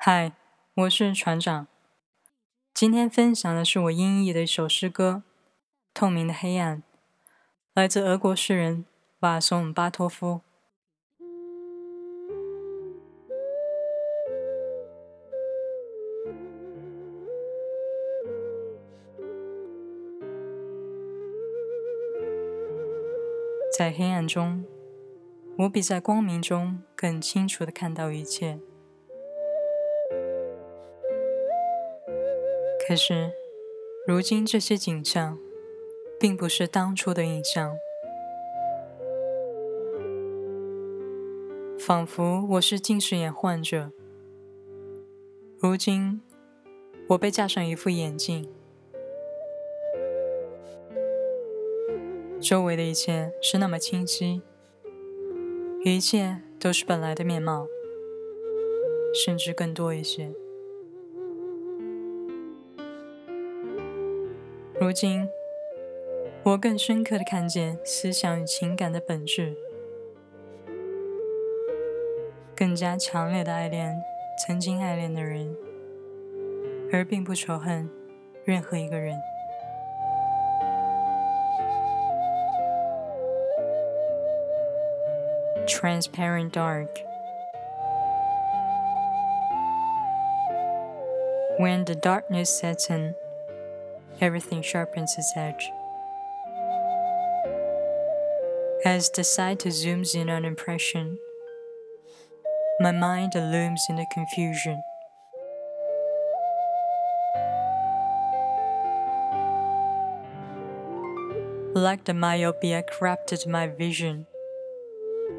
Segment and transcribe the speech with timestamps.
[0.00, 0.32] 嗨，
[0.76, 1.66] 我是船长。
[2.72, 5.24] 今天分享的是我音译的一首诗歌
[5.92, 6.78] 《透明的黑暗》，
[7.74, 8.84] 来自俄国诗人
[9.18, 10.42] 瓦松巴托夫。
[23.76, 24.64] 在黑暗中，
[25.56, 28.60] 我比在光明中更清楚的看到一切。
[32.88, 33.32] 可是，
[34.06, 35.38] 如今这些景象，
[36.18, 37.76] 并不是当初的印象，
[41.78, 43.92] 仿佛我是近视眼患者。
[45.58, 46.22] 如今，
[47.08, 48.50] 我被架上一副眼镜，
[52.40, 54.40] 周围的一切是那么清晰，
[55.84, 57.66] 一切都是本来的面貌，
[59.12, 60.32] 甚至更多一些。
[64.80, 65.28] 如今，
[66.44, 69.56] 我更深刻的看见思想与情感的本质，
[72.54, 74.00] 更加强烈的爱恋
[74.46, 75.56] 曾经爱恋的人，
[76.92, 77.90] 而并不仇恨
[78.44, 79.20] 任何一个人。
[85.66, 86.88] Transparent dark.
[91.58, 93.16] When the darkness sets in.
[94.20, 95.70] Everything sharpens its edge.
[98.84, 101.18] As the sight zooms in on impression,
[102.80, 104.82] my mind looms in the confusion.
[111.74, 114.26] Like the myopia corrupted my vision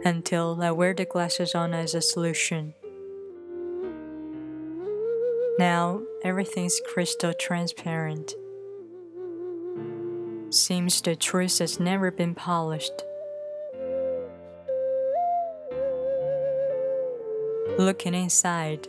[0.05, 2.75] until I wear the glasses on as a solution.
[5.57, 8.35] Now everything's crystal transparent.
[10.52, 13.03] Seems the truth has never been polished.
[17.78, 18.88] Looking inside,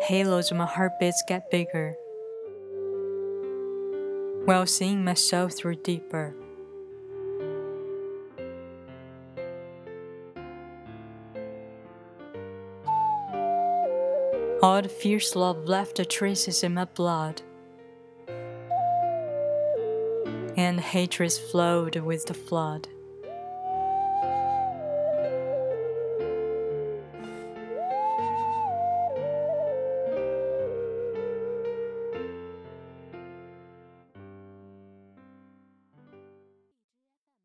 [0.00, 1.94] halos of my heartbeats get bigger,
[4.46, 6.34] while seeing myself through deeper.
[14.60, 17.42] All the fierce love left the traces in my blood
[20.60, 22.86] and hatred flowed with the flood.